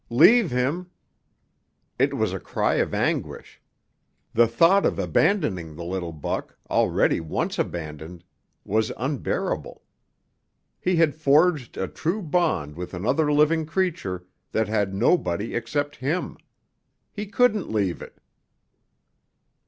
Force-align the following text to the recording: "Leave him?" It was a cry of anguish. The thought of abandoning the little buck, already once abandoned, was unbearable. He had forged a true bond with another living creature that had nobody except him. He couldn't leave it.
"Leave 0.09 0.49
him?" 0.49 0.89
It 1.99 2.15
was 2.15 2.33
a 2.33 2.39
cry 2.39 2.77
of 2.77 2.91
anguish. 2.91 3.61
The 4.33 4.47
thought 4.47 4.83
of 4.83 4.97
abandoning 4.97 5.75
the 5.75 5.83
little 5.83 6.11
buck, 6.11 6.57
already 6.71 7.19
once 7.19 7.59
abandoned, 7.59 8.23
was 8.65 8.91
unbearable. 8.97 9.83
He 10.79 10.95
had 10.95 11.13
forged 11.13 11.77
a 11.77 11.87
true 11.87 12.23
bond 12.23 12.77
with 12.77 12.95
another 12.95 13.31
living 13.31 13.67
creature 13.67 14.25
that 14.53 14.67
had 14.67 14.91
nobody 14.91 15.53
except 15.53 15.97
him. 15.97 16.35
He 17.11 17.27
couldn't 17.27 17.69
leave 17.71 18.01
it. 18.01 18.17